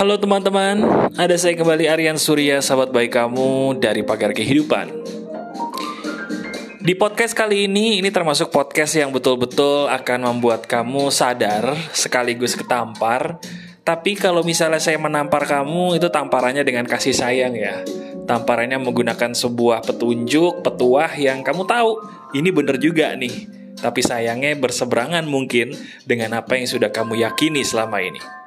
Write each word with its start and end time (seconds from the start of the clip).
Halo 0.00 0.16
teman-teman, 0.16 0.80
ada 1.20 1.36
saya 1.36 1.52
kembali 1.60 1.84
Aryan 1.84 2.16
Surya, 2.16 2.64
sahabat 2.64 2.88
baik 2.88 3.20
kamu 3.20 3.76
dari 3.84 4.00
Pagar 4.00 4.32
Kehidupan. 4.32 4.88
Di 6.80 6.96
podcast 6.96 7.36
kali 7.36 7.68
ini, 7.68 8.00
ini 8.00 8.08
termasuk 8.08 8.48
podcast 8.48 8.96
yang 8.96 9.12
betul-betul 9.12 9.92
akan 9.92 10.24
membuat 10.24 10.64
kamu 10.64 11.12
sadar 11.12 11.76
sekaligus 11.92 12.56
ketampar. 12.56 13.44
Tapi 13.84 14.16
kalau 14.16 14.40
misalnya 14.40 14.80
saya 14.80 14.96
menampar 14.96 15.44
kamu, 15.44 16.00
itu 16.00 16.08
tamparannya 16.08 16.64
dengan 16.64 16.88
kasih 16.88 17.12
sayang 17.12 17.52
ya. 17.52 17.84
Tamparannya 18.24 18.80
menggunakan 18.80 19.36
sebuah 19.36 19.84
petunjuk, 19.84 20.64
petuah 20.64 21.12
yang 21.20 21.44
kamu 21.44 21.68
tahu, 21.68 22.00
ini 22.32 22.48
bener 22.48 22.80
juga 22.80 23.12
nih. 23.20 23.52
Tapi 23.76 24.00
sayangnya 24.00 24.56
berseberangan 24.56 25.28
mungkin 25.28 25.76
dengan 26.08 26.40
apa 26.40 26.56
yang 26.56 26.64
sudah 26.64 26.88
kamu 26.88 27.20
yakini 27.20 27.60
selama 27.60 28.00
ini. 28.00 28.39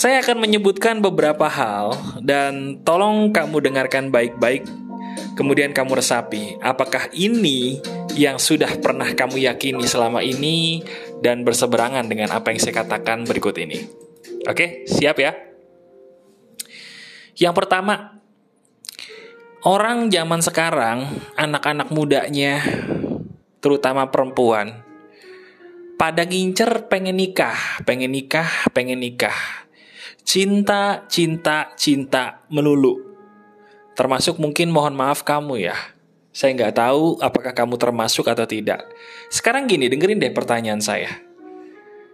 Saya 0.00 0.24
akan 0.24 0.40
menyebutkan 0.40 1.04
beberapa 1.04 1.44
hal 1.44 1.92
dan 2.24 2.80
tolong 2.88 3.36
kamu 3.36 3.68
dengarkan 3.68 4.08
baik-baik 4.08 4.64
kemudian 5.36 5.76
kamu 5.76 6.00
resapi 6.00 6.56
apakah 6.64 7.12
ini 7.12 7.84
yang 8.16 8.40
sudah 8.40 8.80
pernah 8.80 9.12
kamu 9.12 9.44
yakini 9.44 9.84
selama 9.84 10.24
ini 10.24 10.80
dan 11.20 11.44
berseberangan 11.44 12.08
dengan 12.08 12.32
apa 12.32 12.48
yang 12.48 12.64
saya 12.64 12.80
katakan 12.80 13.28
berikut 13.28 13.52
ini. 13.60 13.76
Oke, 14.48 14.88
siap 14.88 15.20
ya? 15.20 15.36
Yang 17.36 17.54
pertama, 17.60 18.24
orang 19.68 20.08
zaman 20.08 20.40
sekarang, 20.40 21.12
anak-anak 21.36 21.92
mudanya, 21.92 22.64
terutama 23.60 24.08
perempuan, 24.08 24.80
pada 26.00 26.24
ngincer 26.24 26.88
pengen 26.88 27.20
nikah, 27.20 27.84
pengen 27.84 28.16
nikah, 28.16 28.48
pengen 28.72 29.04
nikah 29.04 29.68
cinta, 30.24 31.04
cinta, 31.06 31.72
cinta 31.74 32.44
melulu. 32.52 32.96
Termasuk 33.94 34.40
mungkin 34.40 34.72
mohon 34.72 34.96
maaf 34.96 35.26
kamu 35.26 35.66
ya. 35.66 35.76
Saya 36.30 36.54
nggak 36.54 36.78
tahu 36.78 37.18
apakah 37.18 37.50
kamu 37.50 37.74
termasuk 37.74 38.30
atau 38.30 38.46
tidak. 38.46 38.86
Sekarang 39.28 39.66
gini, 39.66 39.90
dengerin 39.90 40.22
deh 40.22 40.30
pertanyaan 40.30 40.78
saya. 40.78 41.10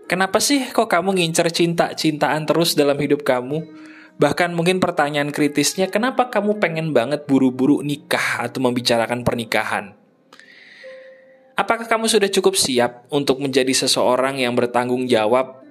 Kenapa 0.07 0.39
sih 0.39 0.71
kok 0.71 0.87
kamu 0.87 1.19
ngincer 1.19 1.51
cinta-cintaan 1.51 2.47
terus 2.47 2.79
dalam 2.79 2.97
hidup 2.97 3.27
kamu? 3.27 3.67
Bahkan 4.17 4.57
mungkin 4.57 4.81
pertanyaan 4.81 5.29
kritisnya, 5.29 5.93
kenapa 5.93 6.33
kamu 6.33 6.57
pengen 6.57 6.97
banget 6.97 7.29
buru-buru 7.29 7.85
nikah 7.85 8.41
atau 8.41 8.65
membicarakan 8.65 9.27
pernikahan? 9.27 9.93
Apakah 11.59 11.85
kamu 11.85 12.09
sudah 12.09 12.31
cukup 12.33 12.57
siap 12.57 13.05
untuk 13.13 13.43
menjadi 13.43 13.73
seseorang 13.73 14.41
yang 14.41 14.57
bertanggung 14.57 15.05
jawab 15.05 15.66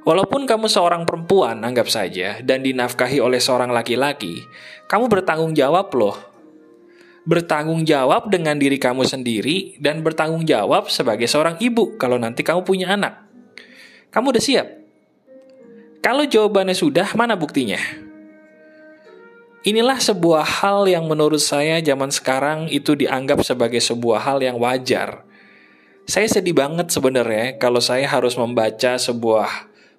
Walaupun 0.00 0.48
kamu 0.48 0.64
seorang 0.64 1.04
perempuan, 1.04 1.60
anggap 1.60 1.92
saja, 1.92 2.40
dan 2.40 2.64
dinafkahi 2.64 3.20
oleh 3.20 3.36
seorang 3.36 3.68
laki-laki, 3.68 4.40
kamu 4.88 5.12
bertanggung 5.12 5.52
jawab 5.52 5.92
loh. 5.92 6.16
Bertanggung 7.28 7.84
jawab 7.84 8.32
dengan 8.32 8.56
diri 8.56 8.80
kamu 8.80 9.04
sendiri 9.04 9.76
dan 9.76 10.00
bertanggung 10.00 10.48
jawab 10.48 10.88
sebagai 10.88 11.28
seorang 11.28 11.60
ibu 11.60 12.00
kalau 12.00 12.16
nanti 12.16 12.40
kamu 12.40 12.64
punya 12.64 12.96
anak. 12.96 13.28
Kamu 14.08 14.32
udah 14.32 14.40
siap? 14.40 14.66
Kalau 16.00 16.24
jawabannya 16.24 16.72
sudah, 16.72 17.12
mana 17.12 17.36
buktinya? 17.36 17.78
Inilah 19.60 20.00
sebuah 20.00 20.64
hal 20.64 20.88
yang 20.88 21.04
menurut 21.04 21.44
saya 21.44 21.76
zaman 21.84 22.08
sekarang 22.08 22.72
itu 22.72 22.96
dianggap 22.96 23.44
sebagai 23.44 23.84
sebuah 23.84 24.24
hal 24.24 24.40
yang 24.40 24.56
wajar. 24.56 25.28
Saya 26.08 26.24
sedih 26.26 26.56
banget 26.56 26.88
sebenarnya 26.88 27.60
kalau 27.60 27.84
saya 27.84 28.08
harus 28.08 28.34
membaca 28.40 28.96
sebuah 28.96 29.69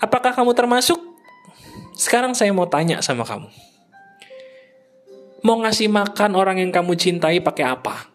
Apakah 0.00 0.32
kamu 0.32 0.56
termasuk? 0.56 0.96
Sekarang 1.92 2.32
saya 2.32 2.48
mau 2.56 2.64
tanya 2.64 3.04
sama 3.04 3.28
kamu. 3.28 3.52
Mau 5.44 5.60
ngasih 5.60 5.92
makan 5.92 6.32
orang 6.32 6.56
yang 6.56 6.72
kamu 6.72 6.96
cintai 6.96 7.44
pakai 7.44 7.68
apa? 7.68 8.08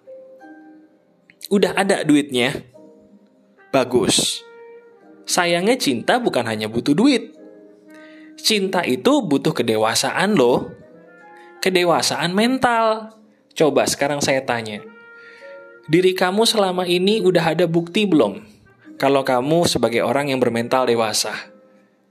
Udah 1.54 1.78
ada 1.78 2.02
duitnya? 2.02 2.58
Bagus. 3.70 4.42
Sayangnya 5.30 5.78
cinta 5.78 6.18
bukan 6.18 6.50
hanya 6.50 6.66
butuh 6.66 6.98
duit. 6.98 7.38
Cinta 8.42 8.82
itu 8.82 9.22
butuh 9.22 9.54
kedewasaan 9.54 10.34
loh. 10.34 10.74
Kedewasaan 11.62 12.34
mental. 12.34 13.14
Coba 13.54 13.86
sekarang 13.86 14.26
saya 14.26 14.42
tanya. 14.42 14.82
Diri 15.86 16.18
kamu 16.18 16.50
selama 16.50 16.90
ini 16.90 17.22
udah 17.22 17.54
ada 17.54 17.70
bukti 17.70 18.10
belum? 18.10 18.42
Kalau 18.98 19.22
kamu 19.22 19.70
sebagai 19.70 20.02
orang 20.02 20.34
yang 20.34 20.42
bermental 20.42 20.90
dewasa 20.90 21.55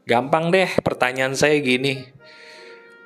Gampang 0.05 0.53
deh 0.53 0.69
pertanyaan 0.85 1.33
saya 1.33 1.57
gini. 1.65 2.05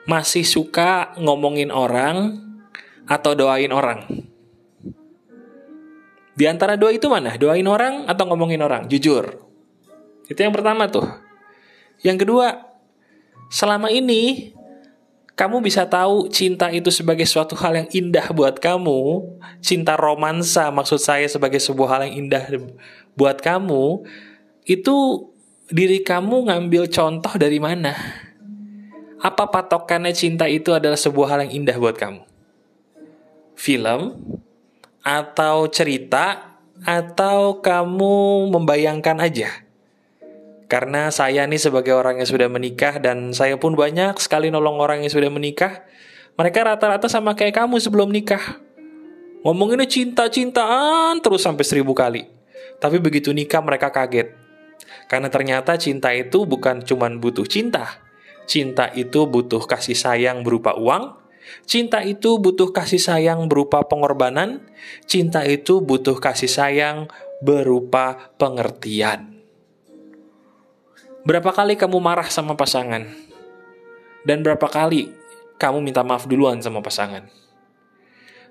Masih 0.08 0.42
suka 0.42 1.14
ngomongin 1.20 1.70
orang 1.70 2.42
atau 3.06 3.38
doain 3.38 3.70
orang? 3.70 4.02
Di 6.38 6.46
antara 6.46 6.78
dua 6.78 6.94
itu 6.94 7.06
mana? 7.10 7.34
Doain 7.34 7.66
orang 7.66 8.06
atau 8.06 8.24
ngomongin 8.30 8.62
orang? 8.62 8.86
Jujur. 8.86 9.42
Itu 10.26 10.38
yang 10.38 10.54
pertama 10.54 10.86
tuh. 10.86 11.06
Yang 12.02 12.26
kedua, 12.26 12.46
selama 13.50 13.90
ini 13.90 14.54
kamu 15.38 15.62
bisa 15.62 15.86
tahu 15.86 16.26
cinta 16.34 16.66
itu 16.74 16.90
sebagai 16.90 17.22
suatu 17.22 17.54
hal 17.54 17.78
yang 17.78 17.88
indah 17.94 18.26
buat 18.34 18.58
kamu, 18.58 19.22
cinta 19.62 19.94
romansa 19.94 20.66
maksud 20.74 20.98
saya 20.98 21.30
sebagai 21.30 21.62
sebuah 21.62 21.88
hal 21.94 22.00
yang 22.10 22.26
indah 22.26 22.44
buat 23.14 23.38
kamu, 23.38 24.02
itu 24.66 24.96
diri 25.68 26.00
kamu 26.00 26.48
ngambil 26.48 26.88
contoh 26.88 27.32
dari 27.36 27.60
mana? 27.60 27.92
Apa 29.20 29.50
patokannya 29.52 30.16
cinta 30.16 30.48
itu 30.48 30.72
adalah 30.72 30.96
sebuah 30.96 31.36
hal 31.36 31.38
yang 31.48 31.64
indah 31.64 31.76
buat 31.76 31.96
kamu? 32.00 32.22
Film 33.58 34.16
atau 35.04 35.66
cerita 35.68 36.56
atau 36.80 37.60
kamu 37.60 38.48
membayangkan 38.48 39.18
aja? 39.20 39.50
Karena 40.68 41.08
saya 41.08 41.48
nih 41.48 41.60
sebagai 41.60 41.96
orang 41.96 42.20
yang 42.20 42.28
sudah 42.28 42.48
menikah 42.48 43.00
dan 43.00 43.32
saya 43.32 43.56
pun 43.56 43.72
banyak 43.72 44.20
sekali 44.20 44.52
nolong 44.52 44.80
orang 44.80 45.04
yang 45.04 45.12
sudah 45.12 45.32
menikah. 45.32 45.84
Mereka 46.38 46.64
rata-rata 46.64 47.10
sama 47.10 47.34
kayak 47.34 47.56
kamu 47.56 47.82
sebelum 47.82 48.14
nikah. 48.14 48.62
Ngomonginnya 49.42 49.88
cinta-cintaan 49.90 51.18
terus 51.24 51.42
sampai 51.42 51.64
seribu 51.66 51.96
kali. 51.96 52.30
Tapi 52.78 53.02
begitu 53.02 53.34
nikah 53.34 53.58
mereka 53.58 53.90
kaget 53.90 54.47
karena 55.08 55.32
ternyata 55.32 55.76
cinta 55.80 56.12
itu 56.12 56.44
bukan 56.44 56.84
cuma 56.84 57.08
butuh 57.08 57.48
cinta. 57.48 58.02
Cinta 58.48 58.88
itu 58.96 59.28
butuh 59.28 59.64
kasih 59.64 59.96
sayang 59.96 60.44
berupa 60.44 60.76
uang. 60.76 61.16
Cinta 61.64 62.04
itu 62.04 62.36
butuh 62.36 62.72
kasih 62.72 63.00
sayang 63.00 63.48
berupa 63.48 63.84
pengorbanan. 63.84 64.64
Cinta 65.04 65.44
itu 65.44 65.80
butuh 65.80 66.16
kasih 66.20 66.48
sayang 66.48 67.08
berupa 67.40 68.32
pengertian. 68.40 69.38
Berapa 71.24 71.52
kali 71.52 71.76
kamu 71.76 72.00
marah 72.00 72.28
sama 72.32 72.56
pasangan? 72.56 73.04
Dan 74.24 74.40
berapa 74.40 74.64
kali 74.64 75.12
kamu 75.60 75.84
minta 75.84 76.00
maaf 76.00 76.24
duluan 76.24 76.60
sama 76.64 76.80
pasangan? 76.80 77.28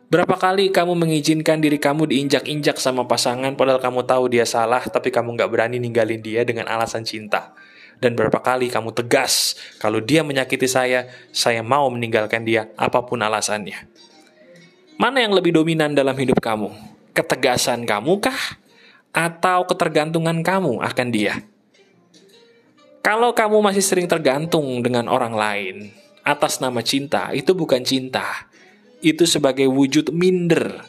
Berapa 0.07 0.39
kali 0.39 0.71
kamu 0.71 0.95
mengizinkan 0.95 1.59
diri 1.59 1.75
kamu 1.75 2.07
diinjak-injak 2.07 2.80
sama 2.80 3.04
pasangan 3.04 3.59
padahal 3.59 3.83
kamu 3.83 4.07
tahu 4.07 4.31
dia 4.31 4.48
salah 4.48 4.80
tapi 4.88 5.12
kamu 5.12 5.36
nggak 5.36 5.51
berani 5.51 5.83
ninggalin 5.83 6.24
dia 6.24 6.48
dengan 6.48 6.63
alasan 6.71 7.04
cinta? 7.04 7.51
Dan 8.00 8.15
berapa 8.15 8.39
kali 8.39 8.71
kamu 8.71 8.95
tegas 8.95 9.59
kalau 9.83 10.00
dia 10.00 10.24
menyakiti 10.24 10.63
saya, 10.63 11.12
saya 11.36 11.59
mau 11.59 11.92
meninggalkan 11.92 12.48
dia 12.48 12.71
apa 12.80 13.04
pun 13.04 13.19
alasannya? 13.19 13.83
Mana 14.95 15.27
yang 15.27 15.36
lebih 15.36 15.51
dominan 15.51 15.92
dalam 15.92 16.15
hidup 16.15 16.39
kamu? 16.39 16.71
Ketegasan 17.12 17.83
kamu 17.83 18.24
kah? 18.24 18.63
Atau 19.12 19.68
ketergantungan 19.68 20.39
kamu 20.39 20.88
akan 20.88 21.07
dia? 21.12 21.44
Kalau 23.04 23.36
kamu 23.36 23.59
masih 23.59 23.83
sering 23.83 24.07
tergantung 24.07 24.80
dengan 24.80 25.12
orang 25.12 25.36
lain 25.36 25.92
atas 26.24 26.63
nama 26.63 26.80
cinta, 26.80 27.36
itu 27.36 27.51
bukan 27.51 27.83
cinta, 27.83 28.48
itu 29.02 29.24
sebagai 29.30 29.70
wujud 29.70 30.14
minder. 30.14 30.84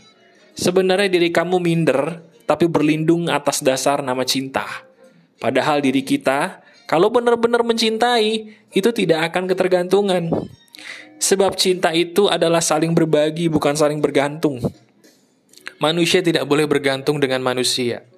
Sebenarnya 0.59 1.07
diri 1.07 1.31
kamu 1.31 1.63
minder, 1.63 2.25
tapi 2.49 2.67
berlindung 2.67 3.29
atas 3.29 3.61
dasar 3.61 4.01
nama 4.01 4.25
cinta. 4.25 4.65
Padahal 5.39 5.85
diri 5.85 6.03
kita 6.03 6.67
Kalau 6.89 7.13
benar-benar 7.13 7.61
mencintai, 7.69 8.49
itu 8.73 8.91
tidak 8.97 9.29
akan 9.29 9.45
ketergantungan. 9.45 10.33
Sebab 11.21 11.53
cinta 11.61 11.93
itu 11.93 12.33
adalah 12.33 12.65
saling 12.65 12.97
berbagi, 12.97 13.53
bukan 13.53 13.77
saling 13.77 14.01
bergantung. 14.01 14.57
Manusia 15.77 16.25
tidak 16.25 16.49
boleh 16.49 16.65
bergantung 16.65 17.21
dengan 17.21 17.45
manusia. 17.45 18.09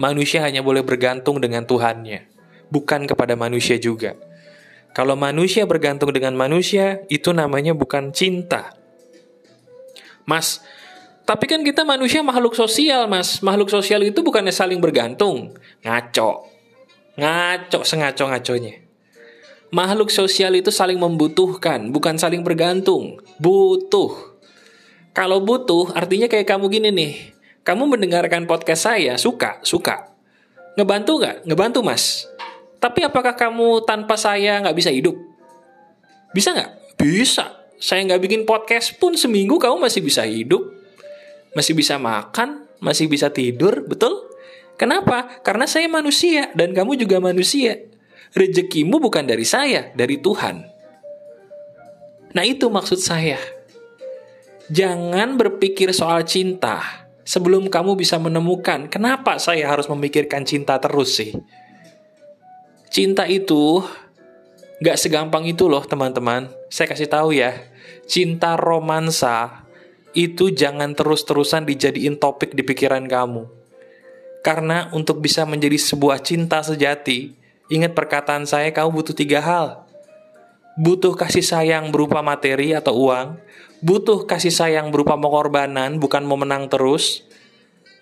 Manusia 0.00 0.40
hanya 0.40 0.64
boleh 0.64 0.80
bergantung 0.80 1.36
dengan 1.36 1.68
Tuhannya, 1.68 2.24
bukan 2.72 3.04
kepada 3.04 3.36
manusia 3.36 3.76
juga. 3.76 4.16
Kalau 4.96 5.20
manusia 5.20 5.68
bergantung 5.68 6.08
dengan 6.08 6.32
manusia, 6.32 7.04
itu 7.12 7.28
namanya 7.36 7.76
bukan 7.76 8.08
cinta. 8.08 8.72
Mas, 10.24 10.64
tapi 11.24 11.48
kan 11.48 11.64
kita 11.64 11.88
manusia 11.88 12.20
makhluk 12.20 12.52
sosial, 12.52 13.08
Mas. 13.08 13.40
Makhluk 13.40 13.72
sosial 13.72 14.04
itu 14.04 14.20
bukannya 14.20 14.52
saling 14.52 14.76
bergantung. 14.76 15.56
Ngaco. 15.80 16.52
Ngaco 17.16 17.80
sengaco-ngaconya. 17.80 18.84
Makhluk 19.72 20.12
sosial 20.12 20.52
itu 20.54 20.68
saling 20.68 21.00
membutuhkan, 21.00 21.88
bukan 21.90 22.20
saling 22.20 22.44
bergantung. 22.44 23.24
Butuh. 23.40 24.36
Kalau 25.16 25.40
butuh, 25.40 25.96
artinya 25.96 26.28
kayak 26.28 26.44
kamu 26.44 26.68
gini 26.68 26.88
nih. 26.92 27.12
Kamu 27.64 27.88
mendengarkan 27.88 28.44
podcast 28.44 28.84
saya, 28.84 29.16
suka, 29.16 29.64
suka. 29.64 30.12
Ngebantu 30.76 31.24
nggak? 31.24 31.36
Ngebantu, 31.48 31.80
Mas. 31.80 32.28
Tapi 32.76 33.00
apakah 33.00 33.32
kamu 33.32 33.88
tanpa 33.88 34.20
saya 34.20 34.60
nggak 34.60 34.76
bisa 34.76 34.92
hidup? 34.92 35.16
Bisa 36.36 36.52
nggak? 36.52 37.00
Bisa. 37.00 37.63
Saya 37.78 38.06
nggak 38.06 38.22
bikin 38.22 38.42
podcast 38.46 38.96
pun 38.96 39.18
seminggu 39.18 39.58
kamu 39.58 39.82
masih 39.82 40.00
bisa 40.00 40.22
hidup. 40.24 40.72
Masih 41.54 41.74
bisa 41.74 41.98
makan, 42.00 42.66
masih 42.82 43.06
bisa 43.06 43.30
tidur, 43.30 43.86
betul? 43.86 44.26
Kenapa? 44.74 45.38
Karena 45.46 45.70
saya 45.70 45.86
manusia 45.86 46.50
dan 46.58 46.74
kamu 46.74 46.98
juga 46.98 47.22
manusia. 47.22 47.78
Rezekimu 48.34 48.98
bukan 48.98 49.22
dari 49.22 49.46
saya, 49.46 49.94
dari 49.94 50.18
Tuhan. 50.18 50.66
Nah, 52.34 52.42
itu 52.42 52.66
maksud 52.66 52.98
saya. 52.98 53.38
Jangan 54.66 55.38
berpikir 55.38 55.94
soal 55.94 56.26
cinta 56.26 57.06
sebelum 57.22 57.70
kamu 57.70 57.94
bisa 57.94 58.18
menemukan 58.18 58.90
kenapa 58.90 59.38
saya 59.38 59.70
harus 59.70 59.86
memikirkan 59.86 60.42
cinta 60.42 60.82
terus 60.82 61.14
sih. 61.14 61.30
Cinta 62.90 63.30
itu 63.30 63.82
gak 64.82 64.98
segampang 64.98 65.44
itu 65.46 65.68
loh 65.68 65.84
teman-teman. 65.84 66.50
Saya 66.72 66.90
kasih 66.90 67.10
tahu 67.10 67.36
ya, 67.36 67.54
cinta 68.08 68.56
romansa 68.58 69.66
itu 70.14 70.50
jangan 70.54 70.94
terus-terusan 70.94 71.66
dijadiin 71.66 72.18
topik 72.18 72.54
di 72.54 72.62
pikiran 72.62 73.06
kamu 73.10 73.64
karena 74.44 74.92
untuk 74.92 75.24
bisa 75.24 75.48
menjadi 75.48 75.80
sebuah 75.80 76.20
cinta 76.20 76.60
sejati, 76.60 77.32
ingat 77.72 77.96
perkataan 77.96 78.44
saya, 78.44 78.68
kamu 78.76 79.00
butuh 79.00 79.16
tiga 79.16 79.40
hal. 79.40 79.88
Butuh 80.76 81.16
kasih 81.16 81.40
sayang 81.40 81.88
berupa 81.88 82.20
materi 82.20 82.76
atau 82.76 83.08
uang, 83.08 83.40
butuh 83.80 84.28
kasih 84.28 84.52
sayang 84.52 84.92
berupa 84.92 85.16
pengorbanan, 85.16 85.96
bukan 85.96 86.28
mau 86.28 86.36
menang 86.36 86.68
terus, 86.68 87.24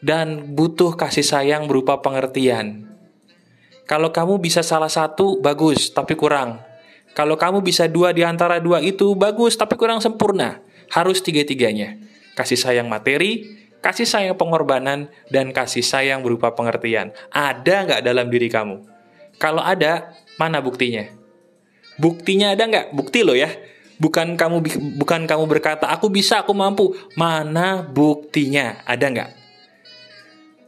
dan 0.02 0.58
butuh 0.58 0.98
kasih 0.98 1.22
sayang 1.22 1.70
berupa 1.70 2.02
pengertian. 2.02 2.90
Kalau 3.92 4.08
kamu 4.08 4.40
bisa 4.40 4.64
salah 4.64 4.88
satu, 4.88 5.36
bagus, 5.44 5.92
tapi 5.92 6.16
kurang. 6.16 6.64
Kalau 7.12 7.36
kamu 7.36 7.60
bisa 7.60 7.84
dua 7.84 8.16
di 8.16 8.24
antara 8.24 8.56
dua 8.56 8.80
itu, 8.80 9.12
bagus, 9.12 9.52
tapi 9.52 9.76
kurang 9.76 10.00
sempurna. 10.00 10.64
Harus 10.88 11.20
tiga-tiganya. 11.20 12.00
Kasih 12.32 12.56
sayang 12.56 12.88
materi, 12.88 13.52
kasih 13.84 14.08
sayang 14.08 14.40
pengorbanan, 14.40 15.12
dan 15.28 15.52
kasih 15.52 15.84
sayang 15.84 16.24
berupa 16.24 16.56
pengertian. 16.56 17.12
Ada 17.36 17.84
nggak 17.84 18.00
dalam 18.00 18.32
diri 18.32 18.48
kamu? 18.48 18.80
Kalau 19.36 19.60
ada, 19.60 20.16
mana 20.40 20.64
buktinya? 20.64 21.12
Buktinya 22.00 22.56
ada 22.56 22.64
nggak? 22.64 22.96
Bukti 22.96 23.20
loh 23.20 23.36
ya. 23.36 23.52
Bukan 24.00 24.40
kamu 24.40 24.64
bukan 24.96 25.28
kamu 25.28 25.44
berkata 25.44 25.92
aku 25.92 26.08
bisa, 26.08 26.40
aku 26.40 26.56
mampu. 26.56 26.96
Mana 27.12 27.84
buktinya? 27.84 28.80
Ada 28.88 29.04
nggak? 29.12 29.41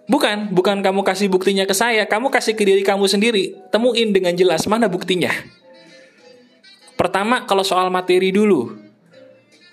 Bukan, 0.04 0.52
bukan 0.52 0.84
kamu 0.84 1.00
kasih 1.00 1.32
buktinya 1.32 1.64
ke 1.64 1.72
saya, 1.72 2.04
kamu 2.04 2.28
kasih 2.28 2.52
ke 2.52 2.64
diri 2.64 2.84
kamu 2.84 3.08
sendiri. 3.08 3.56
Temuin 3.72 4.12
dengan 4.12 4.36
jelas 4.36 4.68
mana 4.68 4.84
buktinya. 4.84 5.32
Pertama, 6.94 7.48
kalau 7.48 7.64
soal 7.64 7.88
materi 7.88 8.28
dulu. 8.28 8.76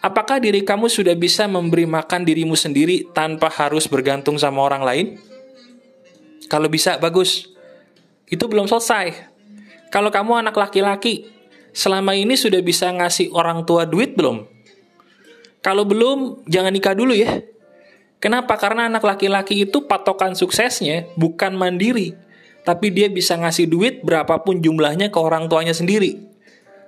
Apakah 0.02 0.42
diri 0.42 0.66
kamu 0.66 0.90
sudah 0.90 1.14
bisa 1.14 1.46
memberi 1.46 1.86
makan 1.86 2.26
dirimu 2.26 2.58
sendiri 2.58 3.06
tanpa 3.14 3.52
harus 3.54 3.86
bergantung 3.86 4.40
sama 4.40 4.66
orang 4.66 4.82
lain? 4.82 5.08
Kalau 6.50 6.72
bisa, 6.72 6.98
bagus. 6.98 7.52
Itu 8.26 8.48
belum 8.48 8.66
selesai. 8.66 9.14
Kalau 9.92 10.10
kamu 10.10 10.48
anak 10.48 10.56
laki-laki, 10.56 11.28
selama 11.76 12.16
ini 12.16 12.40
sudah 12.40 12.64
bisa 12.64 12.88
ngasih 12.88 13.36
orang 13.36 13.68
tua 13.68 13.84
duit 13.84 14.16
belum? 14.16 14.48
Kalau 15.60 15.84
belum, 15.86 16.48
jangan 16.48 16.72
nikah 16.74 16.96
dulu 16.96 17.14
ya. 17.14 17.44
Kenapa? 18.22 18.54
Karena 18.62 18.86
anak 18.86 19.02
laki-laki 19.02 19.66
itu 19.66 19.90
patokan 19.90 20.38
suksesnya 20.38 21.10
bukan 21.18 21.58
mandiri, 21.58 22.14
tapi 22.62 22.94
dia 22.94 23.10
bisa 23.10 23.34
ngasih 23.34 23.66
duit 23.66 24.06
berapapun 24.06 24.62
jumlahnya 24.62 25.10
ke 25.10 25.18
orang 25.18 25.50
tuanya 25.50 25.74
sendiri. 25.74 26.22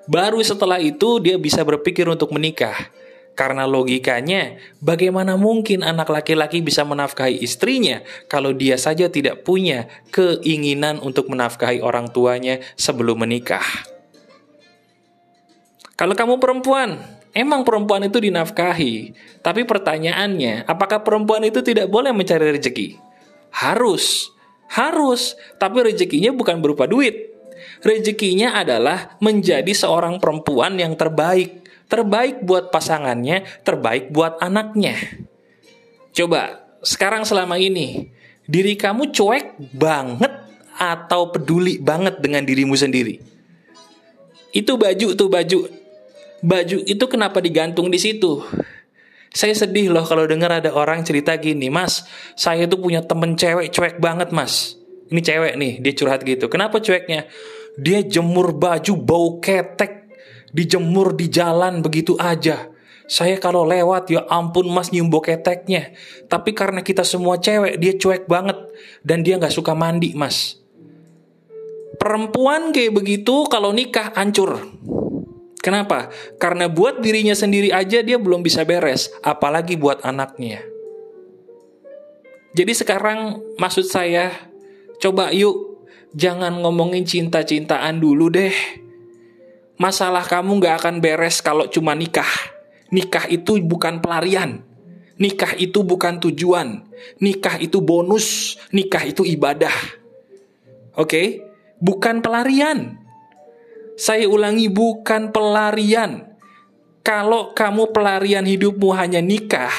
Baru 0.06 0.38
setelah 0.46 0.78
itu 0.78 1.18
dia 1.18 1.42
bisa 1.42 1.66
berpikir 1.66 2.06
untuk 2.06 2.30
menikah. 2.30 2.78
Karena 3.34 3.66
logikanya, 3.66 4.62
bagaimana 4.78 5.34
mungkin 5.34 5.82
anak 5.82 6.14
laki-laki 6.14 6.62
bisa 6.62 6.86
menafkahi 6.86 7.42
istrinya 7.42 8.06
kalau 8.30 8.54
dia 8.54 8.78
saja 8.78 9.10
tidak 9.10 9.42
punya 9.42 9.90
keinginan 10.14 11.02
untuk 11.02 11.34
menafkahi 11.34 11.82
orang 11.82 12.14
tuanya 12.14 12.62
sebelum 12.78 13.26
menikah? 13.26 13.66
Kalau 15.98 16.14
kamu 16.14 16.38
perempuan, 16.38 17.02
emang 17.34 17.66
perempuan 17.68 18.08
itu 18.08 18.22
dinafkahi. 18.22 19.14
Tapi 19.42 19.62
pertanyaannya, 19.68 20.70
apakah 20.70 21.02
perempuan 21.04 21.44
itu 21.44 21.60
tidak 21.60 21.90
boleh 21.90 22.14
mencari 22.14 22.54
rezeki? 22.54 22.96
Harus, 23.54 24.32
harus. 24.72 25.36
Tapi 25.58 25.84
rezekinya 25.84 26.32
bukan 26.32 26.62
berupa 26.64 26.88
duit. 26.88 27.34
Rezekinya 27.84 28.56
adalah 28.56 29.20
menjadi 29.20 29.70
seorang 29.76 30.22
perempuan 30.22 30.80
yang 30.80 30.96
terbaik 30.96 31.64
terbaik 31.94 32.42
buat 32.42 32.74
pasangannya, 32.74 33.46
terbaik 33.62 34.10
buat 34.10 34.42
anaknya. 34.42 34.98
Coba, 36.10 36.66
sekarang 36.82 37.22
selama 37.22 37.62
ini, 37.62 38.10
diri 38.50 38.74
kamu 38.74 39.14
cuek 39.14 39.78
banget 39.78 40.34
atau 40.74 41.30
peduli 41.30 41.78
banget 41.78 42.18
dengan 42.18 42.42
dirimu 42.42 42.74
sendiri? 42.74 43.22
Itu 44.50 44.78
baju 44.78 45.08
tuh 45.14 45.30
baju. 45.30 45.60
Baju 46.44 46.84
itu 46.84 47.06
kenapa 47.08 47.40
digantung 47.40 47.88
di 47.88 47.96
situ? 47.96 48.44
Saya 49.34 49.56
sedih 49.56 49.90
loh 49.90 50.06
kalau 50.06 50.28
dengar 50.28 50.52
ada 50.52 50.76
orang 50.76 51.02
cerita 51.02 51.34
gini, 51.40 51.72
Mas, 51.72 52.06
saya 52.38 52.70
tuh 52.70 52.78
punya 52.78 53.02
temen 53.02 53.34
cewek 53.34 53.74
cuek 53.74 53.98
banget, 53.98 54.30
Mas. 54.30 54.78
Ini 55.10 55.24
cewek 55.24 55.54
nih, 55.58 55.74
dia 55.82 55.94
curhat 55.96 56.22
gitu. 56.22 56.52
Kenapa 56.52 56.84
cueknya? 56.84 57.26
Dia 57.80 58.06
jemur 58.06 58.54
baju 58.54 58.94
bau 59.00 59.42
ketek 59.42 60.04
dijemur 60.54 61.18
di 61.18 61.28
jalan 61.34 61.82
begitu 61.82 62.14
aja. 62.22 62.70
Saya 63.10 63.36
kalau 63.42 63.68
lewat 63.68 64.08
ya 64.14 64.24
ampun 64.32 64.72
mas 64.72 64.94
nyium 64.94 65.12
boketeknya. 65.12 65.92
Tapi 66.32 66.56
karena 66.56 66.86
kita 66.86 67.04
semua 67.04 67.42
cewek 67.42 67.76
dia 67.82 67.94
cuek 68.00 68.30
banget. 68.30 68.56
Dan 69.04 69.26
dia 69.26 69.36
nggak 69.36 69.52
suka 69.52 69.76
mandi 69.76 70.16
mas. 70.16 70.62
Perempuan 72.00 72.72
kayak 72.72 72.96
begitu 72.96 73.46
kalau 73.52 73.76
nikah 73.76 74.16
hancur. 74.16 74.56
Kenapa? 75.64 76.12
Karena 76.38 76.68
buat 76.68 77.00
dirinya 77.00 77.32
sendiri 77.32 77.72
aja 77.72 78.04
dia 78.04 78.20
belum 78.20 78.44
bisa 78.44 78.68
beres. 78.68 79.08
Apalagi 79.24 79.80
buat 79.80 80.04
anaknya. 80.04 80.60
Jadi 82.54 82.74
sekarang 82.76 83.40
maksud 83.56 83.88
saya 83.88 84.30
coba 85.00 85.32
yuk 85.32 85.88
jangan 86.14 86.60
ngomongin 86.62 87.08
cinta-cintaan 87.08 87.98
dulu 87.98 88.30
deh 88.30 88.54
Masalah 89.84 90.24
kamu 90.24 90.64
gak 90.64 90.86
akan 90.86 90.96
beres 91.04 91.42
kalau 91.42 91.68
cuma 91.68 91.92
nikah. 91.92 92.30
Nikah 92.94 93.28
itu 93.28 93.60
bukan 93.60 94.00
pelarian. 94.00 94.62
Nikah 95.18 95.60
itu 95.60 95.84
bukan 95.84 96.24
tujuan. 96.24 96.86
Nikah 97.20 97.60
itu 97.60 97.82
bonus. 97.82 98.56
Nikah 98.70 99.04
itu 99.04 99.26
ibadah. 99.26 99.74
Oke? 100.96 101.10
Okay? 101.10 101.28
Bukan 101.84 102.24
pelarian. 102.24 103.03
Saya 103.94 104.26
ulangi, 104.26 104.70
bukan 104.70 105.30
pelarian. 105.30 106.34
Kalau 107.04 107.52
kamu 107.52 107.92
pelarian 107.92 108.48
hidupmu 108.48 108.96
hanya 108.96 109.20
nikah, 109.20 109.74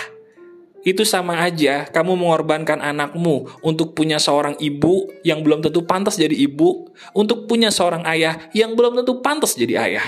itu 0.84 1.00
sama 1.08 1.40
aja 1.40 1.88
kamu 1.88 2.12
mengorbankan 2.20 2.76
anakmu 2.84 3.48
untuk 3.64 3.96
punya 3.96 4.20
seorang 4.20 4.52
ibu 4.60 5.08
yang 5.24 5.40
belum 5.40 5.64
tentu 5.64 5.88
pantas 5.88 6.20
jadi 6.20 6.36
ibu, 6.36 6.92
untuk 7.16 7.48
punya 7.48 7.72
seorang 7.72 8.04
ayah 8.04 8.36
yang 8.52 8.76
belum 8.76 9.00
tentu 9.00 9.24
pantas 9.24 9.56
jadi 9.56 9.80
ayah. 9.80 10.06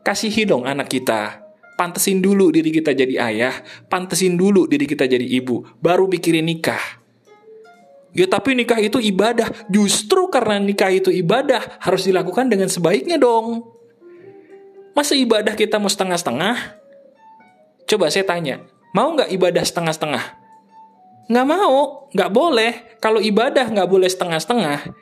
Kasihi 0.00 0.48
dong 0.48 0.64
anak 0.64 0.88
kita. 0.88 1.44
Pantesin 1.76 2.24
dulu 2.24 2.48
diri 2.48 2.72
kita 2.72 2.96
jadi 2.96 3.14
ayah, 3.28 3.54
pantesin 3.92 4.40
dulu 4.40 4.64
diri 4.64 4.88
kita 4.88 5.04
jadi 5.04 5.24
ibu, 5.24 5.64
baru 5.84 6.08
pikirin 6.08 6.48
nikah. 6.48 7.01
Ya 8.12 8.28
tapi 8.28 8.52
nikah 8.52 8.76
itu 8.80 9.00
ibadah. 9.00 9.48
Justru 9.72 10.28
karena 10.28 10.60
nikah 10.60 10.92
itu 10.92 11.08
ibadah 11.08 11.80
harus 11.80 12.04
dilakukan 12.04 12.52
dengan 12.52 12.68
sebaiknya 12.68 13.16
dong. 13.16 13.64
Masa 14.92 15.16
ibadah 15.16 15.56
kita 15.56 15.80
mau 15.80 15.88
setengah-setengah? 15.88 16.76
Coba 17.88 18.12
saya 18.12 18.28
tanya, 18.28 18.60
mau 18.92 19.16
nggak 19.16 19.32
ibadah 19.32 19.64
setengah-setengah? 19.64 20.24
Nggak 21.32 21.46
mau, 21.48 22.08
nggak 22.12 22.30
boleh. 22.30 22.72
Kalau 23.00 23.24
ibadah 23.24 23.72
nggak 23.72 23.88
boleh 23.88 24.08
setengah-setengah, 24.12 24.92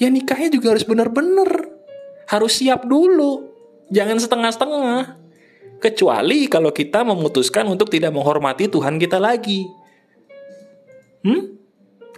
ya 0.00 0.08
nikahnya 0.08 0.48
juga 0.48 0.72
harus 0.72 0.88
benar-benar. 0.88 1.76
Harus 2.28 2.60
siap 2.60 2.88
dulu, 2.88 3.52
jangan 3.92 4.16
setengah-setengah. 4.16 5.20
Kecuali 5.78 6.48
kalau 6.48 6.72
kita 6.72 7.04
memutuskan 7.04 7.68
untuk 7.68 7.92
tidak 7.92 8.16
menghormati 8.16 8.66
Tuhan 8.72 8.96
kita 8.96 9.20
lagi. 9.20 9.68
Hmm? 11.22 11.57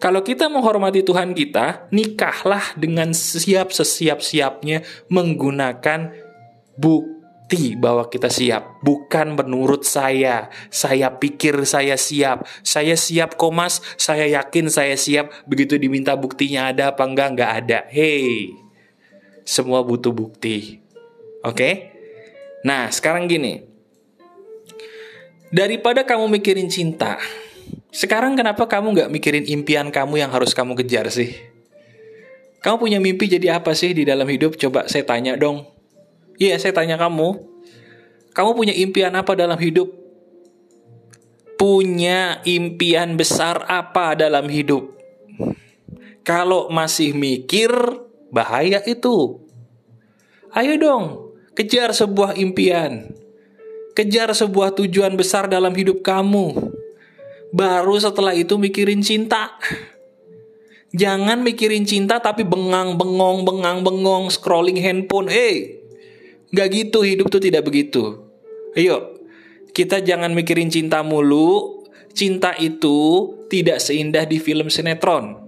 Kalau 0.01 0.25
kita 0.25 0.49
menghormati 0.49 1.05
Tuhan 1.05 1.37
kita, 1.37 1.93
nikahlah 1.93 2.73
dengan 2.73 3.13
siap 3.13 3.69
sesiap-siapnya 3.69 4.81
menggunakan 5.13 6.17
bukti 6.81 7.77
bahwa 7.77 8.09
kita 8.09 8.33
siap. 8.33 8.81
Bukan 8.81 9.37
menurut 9.37 9.85
saya. 9.85 10.49
Saya 10.73 11.21
pikir 11.21 11.69
saya 11.69 12.01
siap. 12.01 12.49
Saya 12.65 12.97
siap 12.97 13.37
komas, 13.37 13.85
saya 14.01 14.25
yakin 14.41 14.73
saya 14.73 14.97
siap. 14.97 15.29
Begitu 15.45 15.77
diminta 15.77 16.17
buktinya 16.17 16.73
ada 16.73 16.97
apa 16.97 17.05
enggak, 17.05 17.29
enggak 17.37 17.53
ada. 17.61 17.79
Hey, 17.93 18.57
semua 19.45 19.85
butuh 19.85 20.17
bukti. 20.17 20.81
Oke? 21.45 21.53
Okay? 21.53 21.75
Nah, 22.65 22.89
sekarang 22.89 23.29
gini. 23.29 23.69
Daripada 25.53 26.09
kamu 26.09 26.41
mikirin 26.41 26.73
cinta, 26.73 27.21
sekarang 27.91 28.39
kenapa 28.39 28.71
kamu 28.71 28.95
nggak 28.95 29.11
mikirin 29.11 29.45
impian 29.51 29.91
kamu 29.91 30.23
yang 30.23 30.31
harus 30.31 30.55
kamu 30.55 30.79
kejar 30.79 31.11
sih? 31.11 31.35
Kamu 32.63 32.77
punya 32.79 33.03
mimpi 33.03 33.27
jadi 33.27 33.59
apa 33.59 33.75
sih 33.75 33.91
di 33.91 34.07
dalam 34.07 34.29
hidup? 34.31 34.55
Coba 34.55 34.87
saya 34.87 35.03
tanya 35.03 35.35
dong. 35.35 35.67
Iya, 36.39 36.55
saya 36.61 36.71
tanya 36.71 36.95
kamu. 37.01 37.51
Kamu 38.31 38.51
punya 38.55 38.71
impian 38.77 39.11
apa 39.19 39.35
dalam 39.35 39.59
hidup? 39.59 39.91
Punya 41.59 42.41
impian 42.47 43.19
besar 43.19 43.67
apa 43.67 44.15
dalam 44.15 44.47
hidup? 44.47 44.97
Kalau 46.23 46.71
masih 46.71 47.13
mikir, 47.13 47.73
bahaya 48.31 48.81
itu. 48.87 49.43
Ayo 50.55 50.79
dong, 50.79 51.35
kejar 51.59 51.91
sebuah 51.91 52.39
impian. 52.39 53.13
Kejar 53.99 54.31
sebuah 54.31 54.79
tujuan 54.79 55.19
besar 55.19 55.51
dalam 55.51 55.75
hidup 55.75 56.01
kamu. 56.07 56.80
Baru 57.51 57.99
setelah 57.99 58.31
itu 58.35 58.55
mikirin 58.55 59.03
cinta. 59.03 59.59
Jangan 60.91 61.43
mikirin 61.47 61.87
cinta 61.87 62.19
tapi 62.19 62.43
bengang 62.43 62.99
bengong 62.99 63.47
bengang 63.47 63.83
bengong 63.87 64.31
scrolling 64.31 64.79
handphone. 64.79 65.31
Eh, 65.31 65.35
hey, 65.35 65.55
nggak 66.51 66.69
gitu 66.71 67.07
hidup 67.07 67.27
tuh 67.31 67.43
tidak 67.43 67.67
begitu. 67.67 68.27
Ayo, 68.75 69.19
kita 69.71 70.03
jangan 70.03 70.35
mikirin 70.35 70.71
cinta 70.71 71.03
mulu. 71.03 71.83
Cinta 72.11 72.59
itu 72.59 73.31
tidak 73.47 73.79
seindah 73.79 74.27
di 74.27 74.43
film 74.43 74.67
sinetron. 74.67 75.39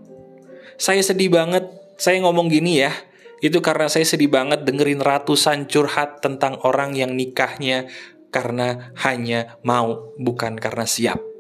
Saya 0.79 1.03
sedih 1.03 1.31
banget. 1.31 1.67
Saya 1.99 2.23
ngomong 2.23 2.47
gini 2.51 2.83
ya. 2.83 2.95
Itu 3.43 3.59
karena 3.59 3.91
saya 3.91 4.07
sedih 4.07 4.31
banget 4.31 4.63
dengerin 4.63 5.03
ratusan 5.03 5.67
curhat 5.67 6.23
tentang 6.23 6.63
orang 6.63 6.95
yang 6.95 7.19
nikahnya 7.19 7.91
karena 8.31 8.95
hanya 9.03 9.59
mau, 9.67 10.15
bukan 10.23 10.55
karena 10.55 10.87
siap. 10.87 11.32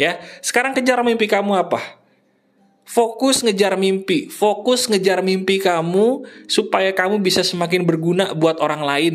Ya, 0.00 0.24
sekarang 0.40 0.72
kejar 0.72 1.00
mimpi 1.04 1.28
kamu 1.28 1.52
apa? 1.68 2.02
Fokus 2.82 3.46
ngejar 3.46 3.78
mimpi, 3.78 4.26
fokus 4.26 4.90
ngejar 4.90 5.22
mimpi 5.22 5.62
kamu 5.62 6.26
supaya 6.50 6.90
kamu 6.90 7.22
bisa 7.22 7.46
semakin 7.46 7.86
berguna 7.86 8.34
buat 8.34 8.58
orang 8.58 8.82
lain, 8.82 9.14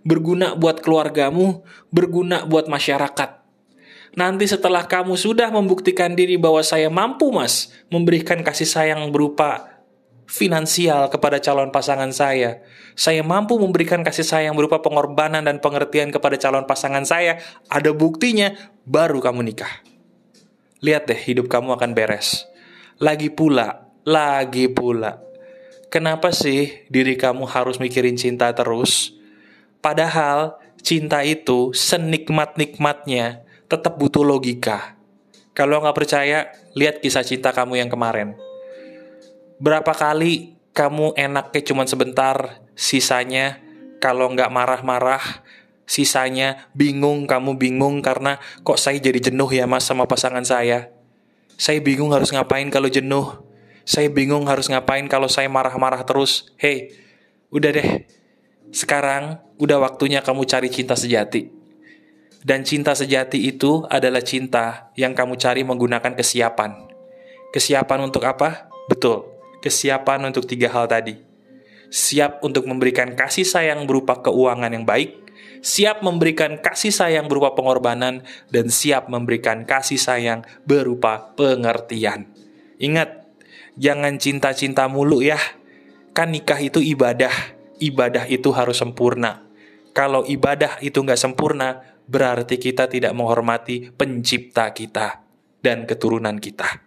berguna 0.00 0.56
buat 0.56 0.80
keluargamu, 0.80 1.60
berguna 1.92 2.48
buat 2.48 2.72
masyarakat. 2.72 3.44
Nanti 4.12 4.44
setelah 4.48 4.88
kamu 4.88 5.16
sudah 5.16 5.48
membuktikan 5.52 6.12
diri 6.16 6.36
bahwa 6.36 6.60
saya 6.64 6.92
mampu 6.92 7.32
mas 7.32 7.72
memberikan 7.88 8.40
kasih 8.44 8.68
sayang 8.68 9.08
berupa 9.12 9.80
finansial 10.28 11.12
kepada 11.12 11.36
calon 11.40 11.68
pasangan 11.68 12.12
saya. 12.12 12.64
Saya 12.96 13.20
mampu 13.20 13.60
memberikan 13.60 14.00
kasih 14.04 14.24
sayang 14.24 14.56
berupa 14.56 14.80
pengorbanan 14.80 15.44
dan 15.44 15.60
pengertian 15.60 16.08
kepada 16.12 16.36
calon 16.40 16.64
pasangan 16.64 17.04
saya. 17.04 17.40
Ada 17.68 17.92
buktinya, 17.92 18.52
baru 18.84 19.20
kamu 19.20 19.48
nikah 19.48 19.91
lihat 20.82 21.06
deh 21.06 21.16
hidup 21.16 21.46
kamu 21.46 21.78
akan 21.78 21.94
beres. 21.94 22.50
Lagi 22.98 23.30
pula, 23.30 23.88
lagi 24.02 24.66
pula. 24.68 25.22
Kenapa 25.88 26.34
sih 26.34 26.84
diri 26.90 27.14
kamu 27.14 27.46
harus 27.46 27.78
mikirin 27.78 28.18
cinta 28.18 28.50
terus? 28.50 29.14
Padahal 29.78 30.58
cinta 30.82 31.22
itu 31.22 31.70
senikmat-nikmatnya 31.72 33.46
tetap 33.70 33.96
butuh 33.96 34.26
logika. 34.26 34.98
Kalau 35.54 35.84
nggak 35.84 35.96
percaya, 35.96 36.50
lihat 36.74 37.04
kisah 37.04 37.22
cinta 37.22 37.54
kamu 37.54 37.78
yang 37.78 37.90
kemarin. 37.92 38.34
Berapa 39.62 39.92
kali 39.94 40.58
kamu 40.72 41.14
enaknya 41.14 41.60
cuma 41.62 41.84
sebentar, 41.84 42.64
sisanya 42.72 43.60
kalau 44.00 44.32
nggak 44.32 44.48
marah-marah, 44.48 45.20
Sisanya 45.92 46.72
bingung, 46.72 47.28
kamu 47.28 47.60
bingung 47.60 48.00
karena 48.00 48.40
kok 48.64 48.80
saya 48.80 48.96
jadi 48.96 49.28
jenuh 49.28 49.52
ya 49.52 49.68
mas 49.68 49.84
sama 49.84 50.08
pasangan 50.08 50.40
saya. 50.40 50.88
Saya 51.60 51.84
bingung 51.84 52.16
harus 52.16 52.32
ngapain 52.32 52.64
kalau 52.72 52.88
jenuh. 52.88 53.44
Saya 53.84 54.08
bingung 54.08 54.48
harus 54.48 54.72
ngapain 54.72 55.04
kalau 55.04 55.28
saya 55.28 55.52
marah-marah 55.52 56.00
terus. 56.08 56.48
Hei, 56.56 56.96
udah 57.52 57.76
deh. 57.76 58.08
Sekarang 58.72 59.44
udah 59.60 59.84
waktunya 59.84 60.24
kamu 60.24 60.48
cari 60.48 60.72
cinta 60.72 60.96
sejati. 60.96 61.52
Dan 62.40 62.64
cinta 62.64 62.96
sejati 62.96 63.44
itu 63.44 63.84
adalah 63.92 64.24
cinta 64.24 64.88
yang 64.96 65.12
kamu 65.12 65.36
cari 65.36 65.60
menggunakan 65.60 66.16
kesiapan. 66.16 66.88
Kesiapan 67.52 68.08
untuk 68.08 68.24
apa? 68.24 68.72
Betul, 68.88 69.28
kesiapan 69.60 70.24
untuk 70.24 70.48
tiga 70.48 70.72
hal 70.72 70.88
tadi. 70.88 71.20
Siap 71.92 72.40
untuk 72.40 72.64
memberikan 72.64 73.12
kasih 73.12 73.44
sayang 73.44 73.84
berupa 73.84 74.24
keuangan 74.24 74.72
yang 74.72 74.88
baik, 74.88 75.21
siap 75.62 76.02
memberikan 76.02 76.58
kasih 76.58 76.90
sayang 76.90 77.30
berupa 77.30 77.54
pengorbanan, 77.54 78.26
dan 78.50 78.66
siap 78.68 79.06
memberikan 79.06 79.62
kasih 79.62 79.96
sayang 79.96 80.42
berupa 80.66 81.32
pengertian. 81.38 82.28
Ingat, 82.82 83.30
jangan 83.78 84.18
cinta-cinta 84.18 84.90
mulu 84.90 85.22
ya. 85.22 85.38
Kan 86.12 86.34
nikah 86.34 86.60
itu 86.60 86.82
ibadah, 86.82 87.32
ibadah 87.80 88.28
itu 88.28 88.52
harus 88.52 88.76
sempurna. 88.82 89.46
Kalau 89.96 90.26
ibadah 90.26 90.82
itu 90.84 91.00
nggak 91.00 91.16
sempurna, 91.16 91.80
berarti 92.10 92.58
kita 92.58 92.90
tidak 92.90 93.14
menghormati 93.16 93.88
pencipta 93.94 94.74
kita 94.74 95.24
dan 95.62 95.88
keturunan 95.88 96.36
kita. 96.36 96.82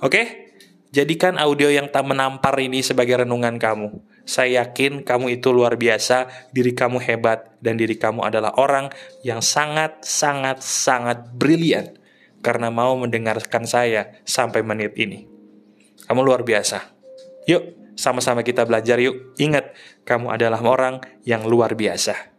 Oke? 0.00 0.46
Jadikan 0.94 1.36
audio 1.36 1.68
yang 1.68 1.92
tak 1.92 2.08
menampar 2.08 2.56
ini 2.56 2.80
sebagai 2.80 3.26
renungan 3.26 3.60
kamu 3.60 4.15
saya 4.26 4.66
yakin 4.66 5.06
kamu 5.06 5.38
itu 5.38 5.54
luar 5.54 5.78
biasa, 5.78 6.50
diri 6.50 6.74
kamu 6.74 6.98
hebat, 6.98 7.54
dan 7.62 7.78
diri 7.78 7.94
kamu 7.94 8.26
adalah 8.26 8.58
orang 8.58 8.90
yang 9.22 9.38
sangat, 9.38 10.02
sangat, 10.02 10.60
sangat 10.60 11.30
brilian 11.30 11.94
karena 12.42 12.68
mau 12.68 12.98
mendengarkan 12.98 13.62
saya 13.64 14.18
sampai 14.26 14.66
menit 14.66 14.98
ini. 14.98 15.30
Kamu 16.10 16.26
luar 16.26 16.42
biasa. 16.42 16.82
Yuk, 17.46 17.94
sama-sama 17.94 18.42
kita 18.42 18.66
belajar 18.66 18.98
yuk. 18.98 19.38
Ingat, 19.38 19.72
kamu 20.02 20.34
adalah 20.34 20.58
orang 20.62 21.00
yang 21.22 21.46
luar 21.46 21.78
biasa. 21.78 22.35